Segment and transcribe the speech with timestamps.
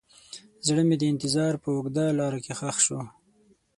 [0.67, 2.99] زړه مې د انتظار په اوږده لاره کې ښخ شو.